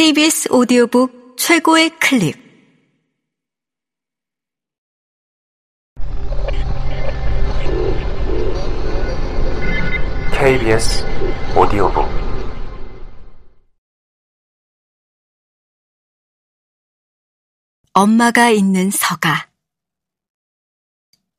KBS 0.00 0.50
오디오북 0.50 1.36
최고의 1.36 1.90
클립. 1.98 2.34
KBS 10.32 11.04
오디오북. 11.54 12.06
엄마가 17.92 18.48
있는 18.48 18.90
서가. 18.90 19.50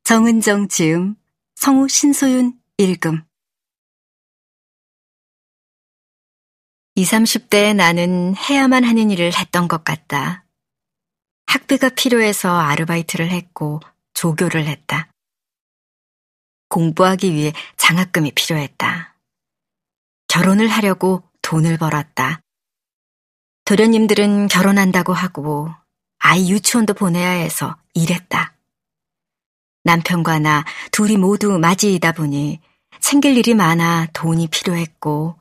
정은정 0.04 0.68
지음 0.68 1.16
성우 1.55 1.88
신소윤 1.88 2.54
읽음 2.78 3.23
20, 6.95 7.19
30대의 7.19 7.73
나는 7.73 8.35
해야만 8.35 8.83
하는 8.83 9.11
일을 9.11 9.33
했던 9.33 9.69
것 9.69 9.85
같다. 9.85 10.43
학비가 11.45 11.87
필요해서 11.89 12.59
아르바이트를 12.59 13.29
했고 13.29 13.79
조교를 14.13 14.65
했다. 14.68 15.09
공부하기 16.68 17.33
위해 17.33 17.54
장학금이 17.77 18.32
필요했다. 18.32 19.15
결혼을 20.27 20.68
하려고 20.68 21.23
돈을 21.41 21.77
벌었다. 21.77 22.41
도련님들은 23.65 24.47
결혼한다고 24.47 25.13
하고 25.13 25.69
아이 26.19 26.51
유치원도 26.51 26.93
보내야 26.93 27.29
해서 27.29 27.77
일했다. 27.93 28.54
남편과 29.85 30.39
나 30.39 30.65
둘이 30.91 31.15
모두 31.18 31.57
맞이이다 31.57 32.11
보니 32.11 32.59
챙길 32.99 33.38
일이 33.38 33.53
많아 33.53 34.08
돈이 34.13 34.47
필요했고 34.47 35.41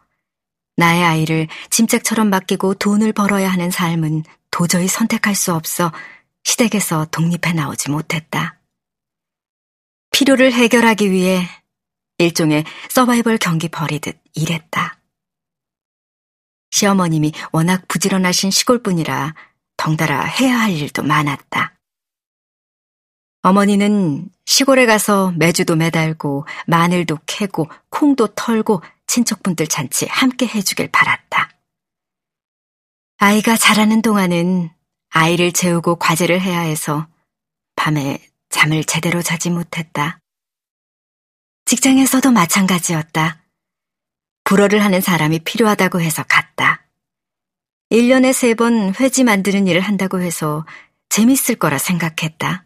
나의 0.80 1.04
아이를 1.04 1.46
짐짝처럼 1.68 2.30
맡기고 2.30 2.74
돈을 2.74 3.12
벌어야 3.12 3.50
하는 3.50 3.70
삶은 3.70 4.24
도저히 4.50 4.88
선택할 4.88 5.34
수 5.34 5.52
없어 5.52 5.92
시댁에서 6.42 7.06
독립해 7.10 7.52
나오지 7.52 7.90
못했다. 7.90 8.58
필요를 10.10 10.54
해결하기 10.54 11.10
위해 11.10 11.46
일종의 12.16 12.64
서바이벌 12.88 13.36
경기 13.36 13.68
벌이듯 13.68 14.18
일했다. 14.34 14.98
시어머님이 16.70 17.32
워낙 17.52 17.86
부지런하신 17.86 18.50
시골분이라 18.50 19.34
덩달아 19.76 20.22
해야 20.24 20.60
할 20.60 20.72
일도 20.72 21.02
많았다. 21.02 21.74
어머니는 23.42 24.30
시골에 24.46 24.86
가서 24.86 25.32
매주도 25.36 25.76
매달고 25.76 26.46
마늘도 26.66 27.18
캐고 27.26 27.68
콩도 27.90 28.28
털고 28.28 28.82
친척분들 29.10 29.66
잔치 29.66 30.06
함께 30.06 30.46
해주길 30.46 30.88
바랐다. 30.92 31.50
아이가 33.18 33.56
자라는 33.56 34.02
동안은 34.02 34.70
아이를 35.08 35.50
재우고 35.52 35.96
과제를 35.96 36.40
해야 36.40 36.60
해서 36.60 37.08
밤에 37.74 38.24
잠을 38.50 38.84
제대로 38.84 39.20
자지 39.20 39.50
못했다. 39.50 40.20
직장에서도 41.64 42.30
마찬가지였다. 42.30 43.42
불어를 44.44 44.84
하는 44.84 45.00
사람이 45.00 45.40
필요하다고 45.40 46.00
해서 46.00 46.22
갔다. 46.22 46.86
1년에 47.90 48.32
세 48.32 48.54
번 48.54 48.94
회지 48.94 49.24
만드는 49.24 49.66
일을 49.66 49.80
한다고 49.80 50.20
해서 50.20 50.64
재밌을 51.08 51.56
거라 51.56 51.78
생각했다. 51.78 52.64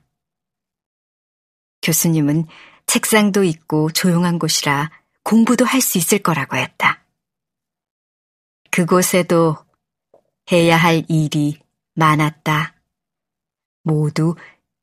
교수님은 1.80 2.46
책상도 2.86 3.44
있고 3.44 3.90
조용한 3.90 4.38
곳이라 4.38 4.90
공부도 5.24 5.64
할 5.64 5.80
수 5.80 5.98
있을 5.98 6.18
거라고 6.18 6.56
했다. 6.56 7.04
그곳에도 8.70 9.56
해야 10.52 10.76
할 10.76 11.04
일이 11.08 11.58
많았다. 11.94 12.74
모두 13.82 14.34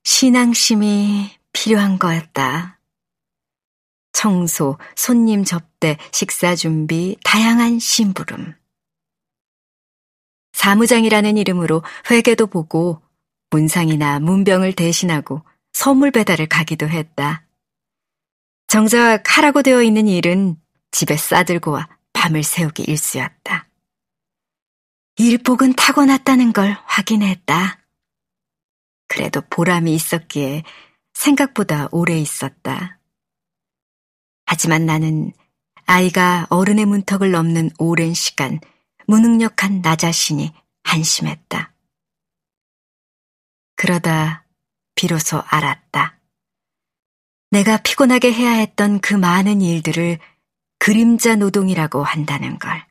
신앙심이 0.03 1.29
필요한 1.53 1.99
거였다. 1.99 2.79
청소, 4.13 4.77
손님 4.95 5.43
접대, 5.43 5.97
식사 6.11 6.55
준비, 6.55 7.17
다양한 7.23 7.79
심부름. 7.79 8.55
사무장이라는 10.53 11.37
이름으로 11.37 11.83
회계도 12.09 12.47
보고 12.47 13.01
문상이나 13.49 14.19
문병을 14.19 14.73
대신하고 14.73 15.43
선물 15.73 16.11
배달을 16.11 16.47
가기도 16.47 16.87
했다. 16.87 17.45
정작 18.71 19.23
하라고 19.25 19.63
되어 19.63 19.83
있는 19.83 20.07
일은 20.07 20.55
집에 20.91 21.17
싸들고 21.17 21.71
와 21.71 21.89
밤을 22.13 22.41
새우기 22.41 22.83
일쑤였다. 22.83 23.67
일복은 25.17 25.73
타고났다는 25.73 26.53
걸 26.53 26.77
확인했다. 26.85 27.81
그래도 29.09 29.41
보람이 29.49 29.93
있었기에 29.93 30.63
생각보다 31.13 31.89
오래 31.91 32.17
있었다. 32.17 32.97
하지만 34.45 34.85
나는 34.85 35.33
아이가 35.85 36.47
어른의 36.49 36.85
문턱을 36.85 37.29
넘는 37.29 37.71
오랜 37.77 38.13
시간 38.13 38.61
무능력한 39.05 39.81
나 39.81 39.97
자신이 39.97 40.53
한심했다. 40.85 41.73
그러다 43.75 44.45
비로소 44.95 45.43
알았다. 45.45 46.20
내가 47.51 47.77
피곤하게 47.77 48.31
해야 48.31 48.51
했던 48.51 48.99
그 49.01 49.13
많은 49.13 49.61
일들을 49.61 50.19
그림자 50.79 51.35
노동이라고 51.35 52.01
한다는 52.01 52.57
걸. 52.57 52.85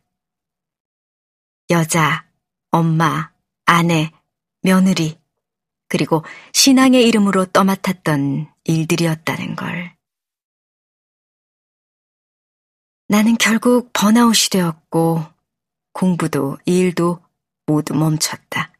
여자, 1.70 2.26
엄마, 2.70 3.32
아내, 3.64 4.12
며느리, 4.60 5.18
그리고 5.88 6.24
신앙의 6.52 7.08
이름으로 7.08 7.46
떠맡았던 7.46 8.52
일들이었다는 8.64 9.56
걸. 9.56 9.96
나는 13.08 13.36
결국 13.38 13.90
번아웃이 13.94 14.50
되었고, 14.50 15.24
공부도 15.92 16.58
일도 16.66 17.24
모두 17.64 17.94
멈췄다. 17.94 18.72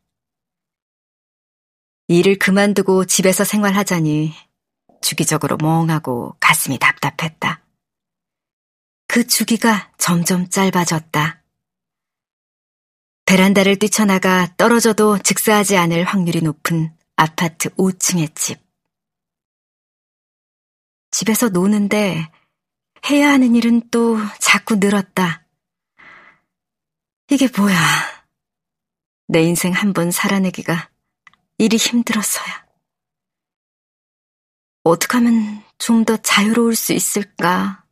일을 2.07 2.39
그만두고 2.39 3.07
집에서 3.07 3.45
생활하자니 3.45 4.50
주기적으로 5.01 5.57
멍하고 5.57 6.37
가슴이 6.41 6.79
답답했다. 6.79 7.63
그 9.09 9.27
주기가 9.27 9.93
점점 9.99 10.49
짧아졌다. 10.49 11.43
베란다를 13.27 13.79
뛰쳐나가 13.79 14.55
떨어져도 14.57 15.19
즉사하지 15.19 15.77
않을 15.77 16.05
확률이 16.05 16.43
높은 16.43 16.95
아파트 17.17 17.69
5층의 17.71 18.35
집. 18.35 18.61
집에서 21.11 21.49
노는데 21.49 22.31
해야 23.11 23.31
하는 23.31 23.55
일은 23.55 23.89
또 23.91 24.17
자꾸 24.41 24.77
늘었다. 24.77 25.45
이게 27.31 27.49
뭐야. 27.57 27.77
내 29.29 29.43
인생 29.43 29.73
한 29.73 29.93
번 29.93 30.11
살아내기가 30.11 30.91
일이 31.59 31.77
힘들어서야. 31.77 32.70
어떻게 34.83 35.19
하면 35.19 35.63
좀 35.79 36.05
더 36.05 36.17
자유로울 36.17 36.77
수 36.77 36.93
있을까? 36.93 37.85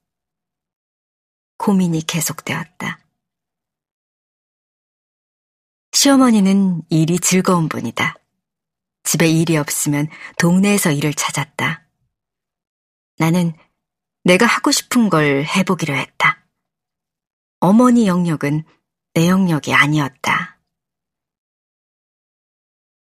고민이 1.58 2.02
계속되었다. 2.06 3.00
시어머니는 5.92 6.82
일이 6.90 7.18
즐거운 7.18 7.68
분이다. 7.68 8.14
집에 9.02 9.28
일이 9.28 9.56
없으면 9.56 10.08
동네에서 10.38 10.92
일을 10.92 11.14
찾았다. 11.14 11.86
나는 13.16 13.52
내가 14.24 14.46
하고 14.46 14.70
싶은 14.70 15.08
걸 15.08 15.44
해보기로 15.44 15.94
했다. 15.94 16.46
어머니 17.60 18.06
영역은 18.06 18.64
내 19.14 19.28
영역이 19.28 19.74
아니었다. 19.74 20.60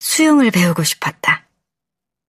수영을 0.00 0.50
배우고 0.50 0.82
싶었다. 0.84 1.41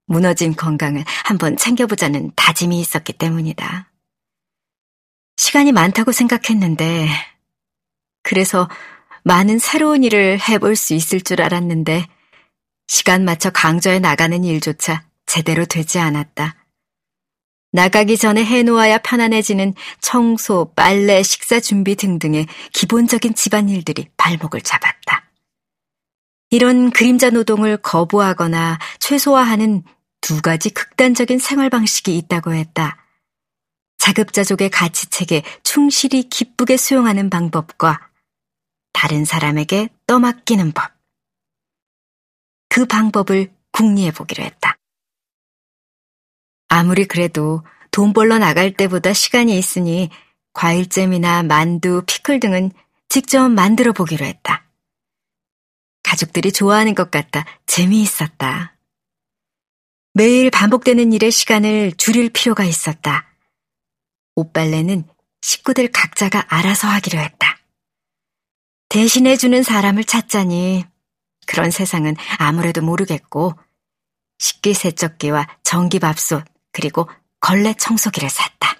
무너진 0.06 0.54
건강을 0.54 1.04
한번 1.24 1.56
챙겨보자는 1.56 2.32
다짐이 2.36 2.80
있었기 2.80 3.14
때문이다. 3.14 3.90
시간이 5.36 5.72
많다고 5.72 6.12
생각했는데, 6.12 7.08
그래서 8.22 8.68
많은 9.24 9.58
새로운 9.58 10.04
일을 10.04 10.38
해볼 10.40 10.76
수 10.76 10.94
있을 10.94 11.20
줄 11.20 11.42
알았는데, 11.42 12.06
시간 12.86 13.24
맞춰 13.24 13.50
강좌에 13.50 13.98
나가는 13.98 14.44
일조차 14.44 15.04
제대로 15.26 15.64
되지 15.64 15.98
않았다. 15.98 16.56
나가기 17.72 18.18
전에 18.18 18.44
해놓아야 18.44 18.98
편안해지는 18.98 19.74
청소, 20.00 20.72
빨래, 20.76 21.24
식사 21.24 21.58
준비 21.58 21.96
등등의 21.96 22.46
기본적인 22.72 23.34
집안일들이 23.34 24.10
발목을 24.16 24.60
잡았다. 24.60 25.24
이런 26.50 26.90
그림자 26.90 27.30
노동을 27.30 27.78
거부하거나 27.78 28.78
최소화하는 29.00 29.82
두 30.24 30.40
가지 30.40 30.70
극단적인 30.70 31.38
생활 31.38 31.68
방식이 31.68 32.16
있다고 32.16 32.54
했다. 32.54 32.96
자급자족의 33.98 34.70
가치책에 34.70 35.42
충실히 35.62 36.22
기쁘게 36.30 36.78
수용하는 36.78 37.28
방법과 37.28 38.08
다른 38.94 39.26
사람에게 39.26 39.90
떠맡기는 40.06 40.72
법. 40.72 40.90
그 42.70 42.86
방법을 42.86 43.52
궁리해 43.70 44.12
보기로 44.12 44.42
했다. 44.42 44.78
아무리 46.68 47.04
그래도 47.04 47.62
돈 47.90 48.14
벌러 48.14 48.38
나갈 48.38 48.72
때보다 48.72 49.12
시간이 49.12 49.58
있으니 49.58 50.08
과일잼이나 50.54 51.42
만두, 51.42 52.02
피클 52.06 52.40
등은 52.40 52.72
직접 53.10 53.50
만들어 53.50 53.92
보기로 53.92 54.24
했다. 54.24 54.64
가족들이 56.02 56.50
좋아하는 56.50 56.94
것 56.94 57.10
같다 57.10 57.44
재미있었다. 57.66 58.73
매일 60.16 60.48
반복되는 60.48 61.12
일의 61.12 61.32
시간을 61.32 61.92
줄일 61.98 62.30
필요가 62.30 62.62
있었다. 62.62 63.26
옷빨래는 64.36 65.08
식구들 65.42 65.90
각자가 65.90 66.46
알아서 66.48 66.86
하기로 66.86 67.18
했다. 67.18 67.58
대신해주는 68.90 69.64
사람을 69.64 70.04
찾자니 70.04 70.84
그런 71.48 71.72
세상은 71.72 72.14
아무래도 72.38 72.80
모르겠고 72.80 73.58
식기 74.38 74.72
세척기와 74.72 75.48
전기밥솥 75.64 76.44
그리고 76.70 77.10
걸레 77.40 77.74
청소기를 77.74 78.30
샀다. 78.30 78.76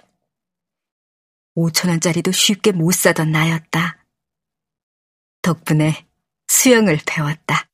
5천원짜리도 1.57 2.31
쉽게 2.31 2.71
못 2.71 2.93
사던 2.93 3.33
나였다. 3.33 4.05
덕분에 5.41 6.05
수영을 6.47 6.97
배웠다. 7.05 7.67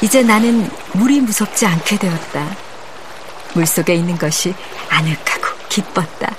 이제 0.00 0.22
나는 0.22 0.70
물이 0.92 1.20
무섭지 1.20 1.66
않게 1.66 1.98
되었다. 1.98 2.56
물속에 3.54 3.94
있는 3.94 4.16
것이 4.16 4.54
아늑하고 4.88 5.56
기뻤다. 5.68 6.34